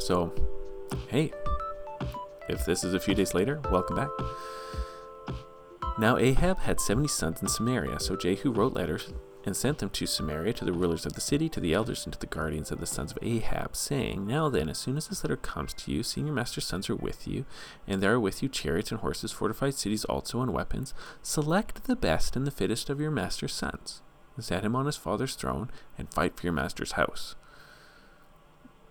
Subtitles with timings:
[0.00, 0.32] So,
[1.08, 1.30] hey,
[2.48, 4.08] if this is a few days later, welcome back.
[5.98, 9.12] Now Ahab had 70 sons in Samaria, so Jehu wrote letters
[9.44, 12.14] and sent them to Samaria, to the rulers of the city, to the elders, and
[12.14, 15.22] to the guardians of the sons of Ahab, saying, Now then, as soon as this
[15.22, 17.44] letter comes to you, seeing your master's sons are with you,
[17.86, 21.96] and there are with you chariots and horses, fortified cities also, and weapons, select the
[21.96, 24.02] best and the fittest of your master's sons,
[24.36, 27.34] and set him on his father's throne, and fight for your master's house.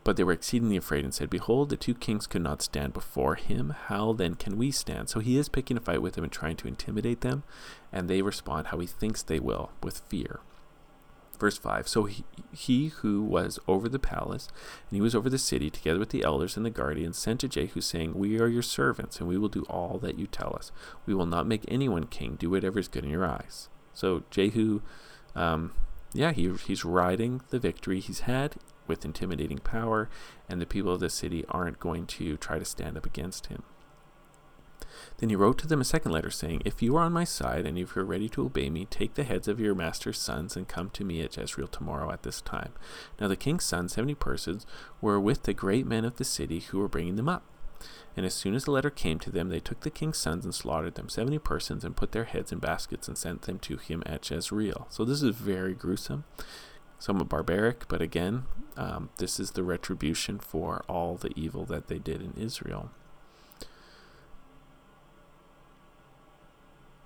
[0.03, 3.35] But they were exceedingly afraid and said, Behold, the two kings could not stand before
[3.35, 3.75] him.
[3.87, 5.09] How then can we stand?
[5.09, 7.43] So he is picking a fight with them and trying to intimidate them,
[7.91, 10.39] and they respond how he thinks they will, with fear.
[11.39, 14.47] Verse 5 So he, he who was over the palace,
[14.89, 17.47] and he was over the city, together with the elders and the guardians, sent to
[17.47, 20.71] Jehu, saying, We are your servants, and we will do all that you tell us.
[21.05, 22.35] We will not make anyone king.
[22.35, 23.69] Do whatever is good in your eyes.
[23.93, 24.81] So Jehu,
[25.35, 25.73] um,
[26.13, 28.55] yeah, he, he's riding the victory he's had
[28.89, 30.09] with intimidating power,
[30.49, 33.63] and the people of the city aren't going to try to stand up against him.
[35.17, 37.65] Then he wrote to them a second letter, saying, If you are on my side,
[37.65, 40.55] and if you are ready to obey me, take the heads of your master's sons,
[40.55, 42.73] and come to me at Jezreel tomorrow at this time.
[43.19, 44.65] Now the king's sons, seventy persons,
[45.01, 47.43] were with the great men of the city who were bringing them up.
[48.17, 50.53] And as soon as the letter came to them, they took the king's sons and
[50.53, 54.03] slaughtered them, seventy persons, and put their heads in baskets and sent them to him
[54.05, 54.87] at Jezreel.
[54.89, 56.25] So this is very gruesome
[56.99, 58.43] somewhat barbaric, but again,
[58.77, 62.91] um, this is the retribution for all the evil that they did in Israel.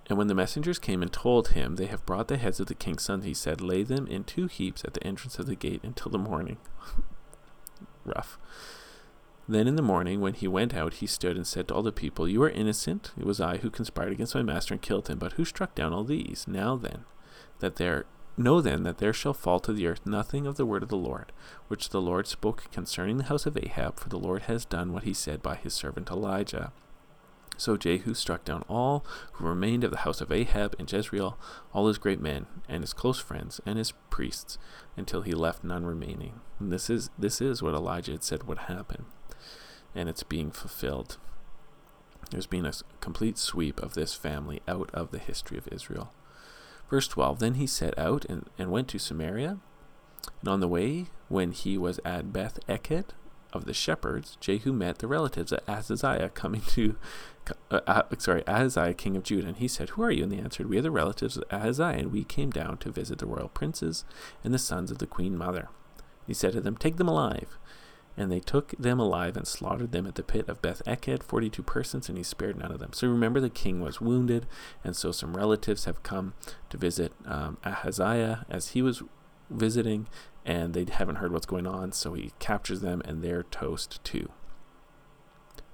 [0.06, 2.74] And when the messengers came and told him, They have brought the heads of the
[2.74, 5.80] king's sons, he said, Lay them in two heaps at the entrance of the gate
[5.82, 6.58] until the morning.
[8.04, 8.38] Rough.
[9.48, 11.92] Then in the morning, when he went out, he stood and said to all the
[11.92, 13.12] people, You are innocent.
[13.18, 15.18] It was I who conspired against my master and killed him.
[15.18, 16.46] But who struck down all these?
[16.46, 17.04] Now then,
[17.60, 18.04] that there
[18.36, 20.96] Know then that there shall fall to the earth nothing of the word of the
[20.96, 21.32] Lord,
[21.68, 25.04] which the Lord spoke concerning the house of Ahab, for the Lord has done what
[25.04, 26.72] he said by his servant Elijah.
[27.56, 31.38] So Jehu struck down all who remained of the house of Ahab in Jezreel,
[31.72, 34.58] all his great men, and his close friends, and his priests,
[34.96, 36.40] until he left none remaining.
[36.58, 39.06] And this is this is what Elijah had said would happen,
[39.94, 41.18] and it's being fulfilled.
[42.30, 46.12] There's been a complete sweep of this family out of the history of Israel.
[46.90, 49.58] Verse 12 Then he set out and, and went to Samaria.
[50.40, 53.12] And on the way, when he was at Beth Eked
[53.52, 56.96] of the shepherds, Jehu met the relatives of Azaziah coming to,
[57.70, 59.48] uh, uh, sorry, Ahaziah, king of Judah.
[59.48, 60.24] And he said, Who are you?
[60.24, 63.18] And they answered, We are the relatives of Ahaziah, and we came down to visit
[63.18, 64.04] the royal princes
[64.42, 65.68] and the sons of the queen mother.
[66.26, 67.58] He said to them, Take them alive.
[68.16, 71.62] And they took them alive and slaughtered them at the pit of Beth Eked, 42
[71.62, 72.92] persons, and he spared none of them.
[72.92, 74.46] So remember, the king was wounded,
[74.84, 76.34] and so some relatives have come
[76.70, 79.02] to visit um, Ahaziah as he was
[79.50, 80.06] visiting,
[80.44, 84.30] and they haven't heard what's going on, so he captures them, and they're toast too.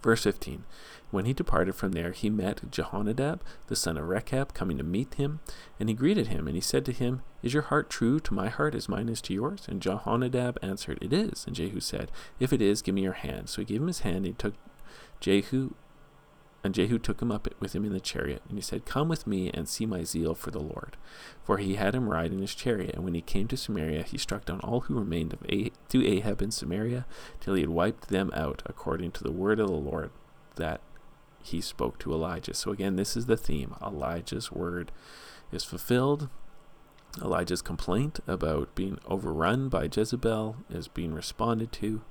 [0.03, 0.65] Verse 15
[1.11, 5.15] When he departed from there, he met Jehonadab, the son of Rechab, coming to meet
[5.15, 5.41] him.
[5.79, 8.49] And he greeted him, and he said to him, Is your heart true to my
[8.49, 9.67] heart as mine is to yours?
[9.69, 11.45] And Jehonadab answered, It is.
[11.47, 13.49] And Jehu said, If it is, give me your hand.
[13.49, 14.55] So he gave him his hand, and he took
[15.21, 15.75] Jehu
[16.63, 19.27] and Jehu took him up with him in the chariot, and he said, Come with
[19.27, 20.97] me and see my zeal for the Lord.
[21.43, 24.19] For he had him ride in his chariot, and when he came to Samaria, he
[24.19, 27.07] struck down all who remained of ah- to Ahab in Samaria,
[27.41, 30.11] till he had wiped them out, according to the word of the Lord
[30.57, 30.81] that
[31.43, 32.55] he spoke to Elijah.
[32.55, 33.75] So again, this is the theme.
[33.83, 34.93] Elijah's word
[35.51, 36.29] is fulfilled.
[37.21, 42.03] Elijah's complaint about being overrun by Jezebel is being responded to.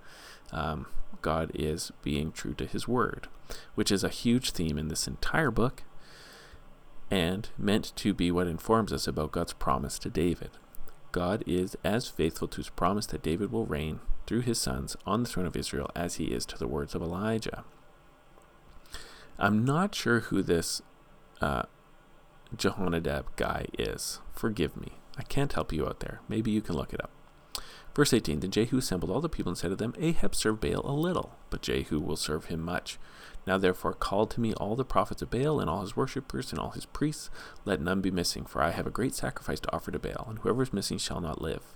[0.52, 0.88] Um,
[1.22, 3.28] God is being true to his word,
[3.76, 5.84] which is a huge theme in this entire book
[7.12, 10.52] and meant to be what informs us about God's promise to David.
[11.12, 15.24] God is as faithful to his promise that David will reign through his sons on
[15.24, 17.64] the throne of Israel as he is to the words of Elijah.
[19.40, 20.82] I'm not sure who this
[21.42, 21.64] uh,
[22.56, 24.20] Jehonadab guy is.
[24.34, 24.94] Forgive me.
[25.18, 26.20] I can't help you out there.
[26.28, 27.12] Maybe you can look it up.
[28.00, 30.90] Verse 18 Then Jehu assembled all the people and said to them, Ahab served Baal
[30.90, 32.98] a little, but Jehu will serve him much.
[33.46, 36.62] Now therefore call to me all the prophets of Baal and all his worshippers and
[36.62, 37.30] all his priests.
[37.66, 40.40] Let none be missing, for I have a great sacrifice to offer to Baal, and
[40.40, 41.76] whoever is missing shall not live.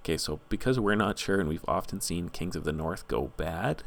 [0.00, 3.30] Okay, so because we're not sure, and we've often seen kings of the north go
[3.36, 3.84] bad,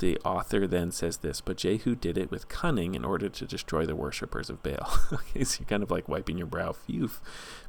[0.00, 3.86] the author then says this, but Jehu did it with cunning in order to destroy
[3.86, 4.98] the worshippers of Baal.
[5.14, 7.10] okay, so you're kind of like wiping your brow, phew,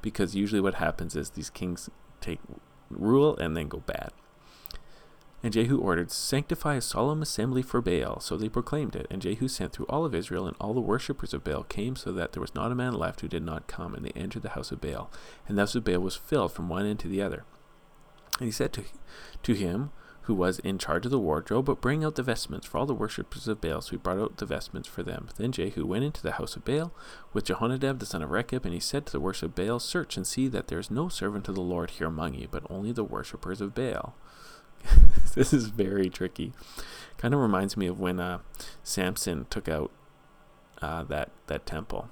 [0.02, 1.90] because usually what happens is these kings
[2.20, 2.42] take
[2.90, 4.12] rule and then go bad.
[5.44, 8.20] And Jehu ordered, Sanctify a solemn assembly for Baal.
[8.20, 9.06] So they proclaimed it.
[9.12, 12.12] And Jehu sent through all of Israel, and all the worshippers of Baal came, so
[12.12, 13.94] that there was not a man left who did not come.
[13.94, 15.12] And they entered the house of Baal.
[15.48, 17.46] And the house of Baal was filled from one end to the other.
[18.40, 18.84] And he said to,
[19.44, 19.92] to him,
[20.28, 22.94] who was in charge of the wardrobe, but bring out the vestments for all the
[22.94, 23.82] worshippers of Baal.
[23.82, 25.30] So he brought out the vestments for them.
[25.38, 26.92] Then Jehu went into the house of Baal
[27.32, 30.18] with Jehonadab the son of Rechab, and he said to the worship of Baal, Search
[30.18, 32.92] and see that there is no servant of the Lord here among you, but only
[32.92, 34.16] the worshippers of Baal.
[35.34, 36.52] this is very tricky.
[37.18, 38.40] Kind of reminds me of when uh,
[38.84, 39.92] Samson took out
[40.82, 42.10] uh, that that temple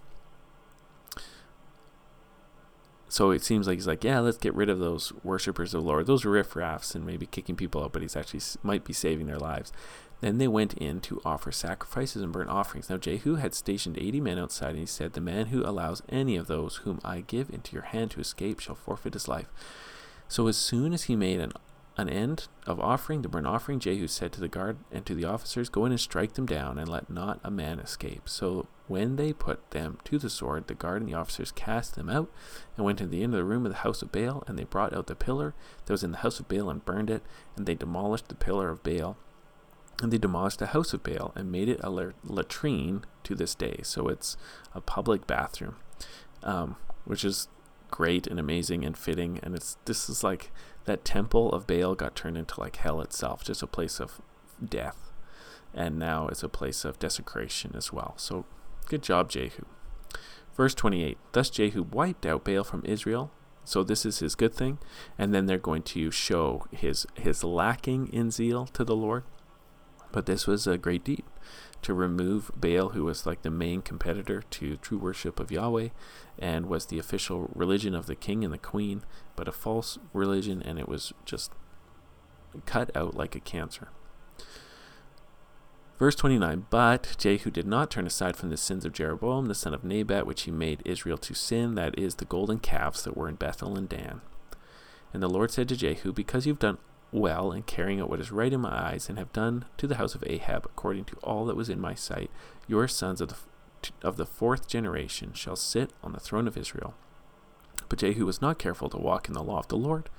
[3.07, 5.87] so it seems like he's like, yeah, let's get rid of those worshippers of the
[5.87, 9.37] Lord, those riffraffs, and maybe kicking people out, but he's actually might be saving their
[9.37, 9.71] lives.
[10.21, 12.89] Then they went in to offer sacrifices and burnt offerings.
[12.89, 16.35] Now Jehu had stationed eighty men outside, and he said, The man who allows any
[16.35, 19.47] of those whom I give into your hand to escape shall forfeit his life.
[20.27, 21.51] So as soon as he made an
[21.97, 25.25] an end of offering the burnt offering, Jehu said to the guard and to the
[25.25, 28.27] officers, Go in and strike them down, and let not a man escape.
[28.27, 32.09] So when they put them to the sword, the guard and the officers cast them
[32.09, 32.31] out,
[32.75, 34.63] and went into the end of the room of the house of Baal, and they
[34.63, 35.53] brought out the pillar
[35.85, 37.23] that was in the house of Baal, and burned it,
[37.55, 39.17] and they demolished the pillar of Baal.
[40.01, 43.79] And they demolished the house of Baal and made it a latrine to this day.
[43.83, 44.35] So it's
[44.73, 45.77] a public bathroom,
[46.43, 47.47] um, which is
[47.91, 49.39] great and amazing and fitting.
[49.41, 50.51] And it's this is like
[50.83, 54.19] that temple of Baal got turned into like hell itself, just a place of
[54.61, 55.13] death.
[55.73, 58.15] And now it's a place of desecration as well.
[58.17, 58.45] So
[58.85, 59.65] good job, Jehu.
[60.55, 63.31] Verse 28 Thus Jehu wiped out Baal from Israel.
[63.63, 64.77] So this is his good thing.
[65.17, 69.23] And then they're going to show his, his lacking in zeal to the Lord.
[70.11, 71.23] But this was a great deed
[71.81, 75.89] to remove Baal, who was like the main competitor to true worship of Yahweh
[76.39, 79.03] and was the official religion of the king and the queen,
[79.35, 81.51] but a false religion, and it was just
[82.65, 83.89] cut out like a cancer.
[85.97, 89.73] Verse 29 But Jehu did not turn aside from the sins of Jeroboam, the son
[89.73, 93.29] of Nebat, which he made Israel to sin, that is, the golden calves that were
[93.29, 94.21] in Bethel and Dan.
[95.13, 96.77] And the Lord said to Jehu, Because you've done
[97.11, 99.95] well in carrying out what is right in my eyes, and have done to the
[99.95, 102.29] house of Ahab according to all that was in my sight.
[102.67, 103.35] Your sons of the
[104.01, 106.95] of the fourth generation shall sit on the throne of Israel.
[107.87, 110.09] But Jehu was not careful to walk in the law of the Lord,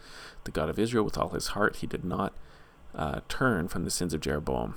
[0.45, 1.77] the God of Israel, with all his heart.
[1.77, 2.33] He did not
[2.95, 4.77] uh, turn from the sins of Jeroboam,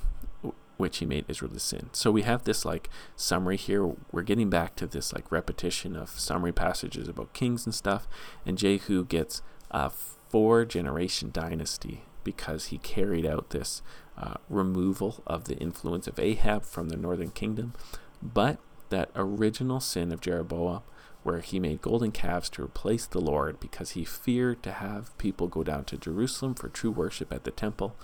[0.80, 1.90] which he made Israel to sin.
[1.92, 3.86] So we have this like summary here.
[4.14, 8.08] We're getting back to this like repetition of summary passages about kings and stuff,
[8.46, 9.42] and Jehu gets
[9.72, 13.82] a four generation dynasty because he carried out this
[14.18, 17.74] uh, removal of the influence of Ahab from the northern kingdom.
[18.22, 20.82] But that original sin of Jeroboam,
[21.24, 25.48] where he made golden calves to replace the Lord because he feared to have people
[25.48, 27.98] go down to Jerusalem for true worship at the temple,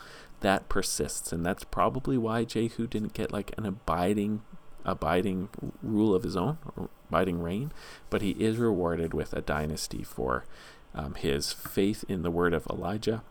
[0.45, 1.31] that persists.
[1.31, 4.41] And that's probably why Jehu didn't get like an abiding
[4.85, 5.49] abiding
[5.81, 6.59] rule of his own,
[7.09, 7.71] abiding reign,
[8.11, 10.45] but he is rewarded with a dynasty for
[10.93, 13.23] um, his faith in the word of Elijah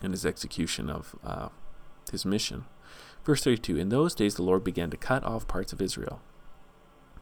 [0.00, 1.48] and his execution of uh,
[2.12, 2.64] his mission.
[3.24, 6.20] Verse 32 In those days the Lord began to cut off parts of Israel.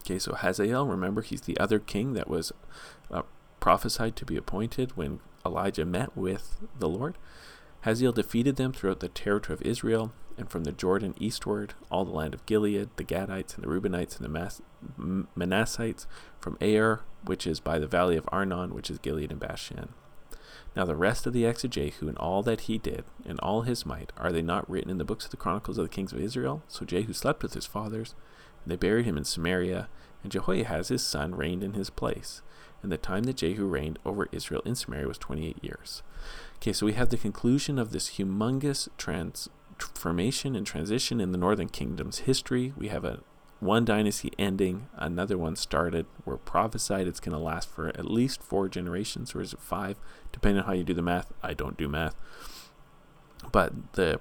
[0.00, 2.52] Okay, so Hazael, remember, he's the other king that was
[3.10, 3.22] uh,
[3.60, 7.16] prophesied to be appointed when Elijah met with the Lord.
[7.82, 12.12] Hazael defeated them throughout the territory of Israel, and from the Jordan eastward, all the
[12.12, 14.62] land of Gilead, the Gadites and the Reubenites and the Mas-
[14.98, 16.06] Manassites,
[16.40, 19.90] from Aer, which is by the valley of Arnon, which is Gilead and Bashan.
[20.74, 23.62] Now the rest of the acts of Jehu and all that he did, and all
[23.62, 26.12] his might, are they not written in the books of the chronicles of the kings
[26.12, 26.62] of Israel?
[26.68, 28.14] So Jehu slept with his fathers,
[28.64, 29.88] and they buried him in Samaria,
[30.22, 32.42] and Jehoahaz his son reigned in his place.
[32.82, 36.02] And the time that Jehu reigned over Israel in Samaria was 28 years.
[36.56, 41.68] Okay, so we have the conclusion of this humongous transformation and transition in the northern
[41.68, 42.72] kingdom's history.
[42.76, 43.20] We have a
[43.60, 46.06] one dynasty ending, another one started.
[46.24, 49.98] We're prophesied it's going to last for at least four generations, or is it five?
[50.32, 51.32] Depending on how you do the math.
[51.42, 52.16] I don't do math.
[53.52, 54.20] But the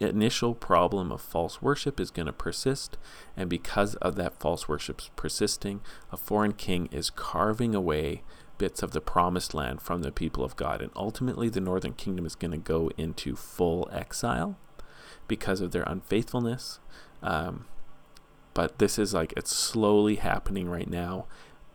[0.00, 2.96] initial problem of false worship is going to persist,
[3.36, 8.22] and because of that false worship persisting, a foreign king is carving away
[8.56, 10.80] bits of the promised land from the people of God.
[10.82, 14.58] And ultimately, the northern kingdom is going to go into full exile
[15.28, 16.80] because of their unfaithfulness.
[17.22, 17.66] Um,
[18.54, 21.26] but this is like it's slowly happening right now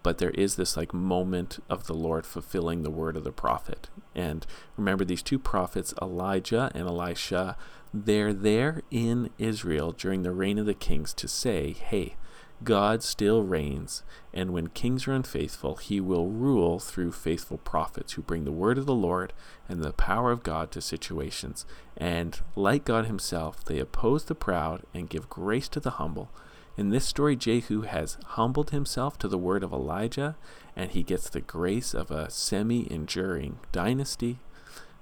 [0.06, 3.90] but there is this like moment of the lord fulfilling the word of the prophet
[4.14, 4.46] and
[4.78, 7.58] remember these two prophets elijah and elisha
[7.92, 12.16] they're there in israel during the reign of the kings to say hey
[12.64, 14.02] God still reigns,
[14.34, 18.78] and when kings are unfaithful, he will rule through faithful prophets who bring the word
[18.78, 19.34] of the Lord
[19.68, 21.66] and the power of God to situations.
[21.98, 26.32] And like God himself, they oppose the proud and give grace to the humble.
[26.78, 30.36] In this story, Jehu has humbled himself to the word of Elijah,
[30.76, 34.40] and he gets the grace of a semi enduring dynasty.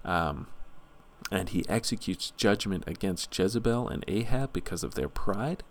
[0.06, 0.48] Um,
[1.32, 5.64] and he executes judgment against Jezebel and Ahab because of their pride.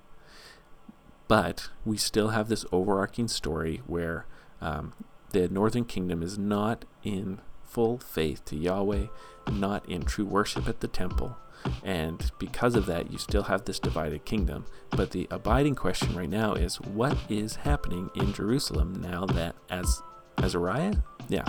[1.28, 4.26] But we still have this overarching story where
[4.60, 4.92] um,
[5.30, 7.40] the northern kingdom is not in
[7.72, 9.06] full faith to Yahweh,
[9.50, 11.36] not in true worship at the temple.
[11.84, 14.66] And because of that, you still have this divided kingdom.
[14.90, 20.02] But the abiding question right now is what is happening in Jerusalem now that as
[20.38, 20.96] Azariah?
[21.28, 21.46] Yeah.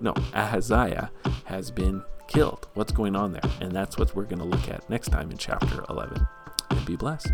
[0.00, 1.10] No, Ahaziah
[1.44, 2.66] has been killed.
[2.74, 3.50] What's going on there?
[3.60, 6.26] And that's what we're going to look at next time in chapter 11.
[6.70, 7.30] And be blessed.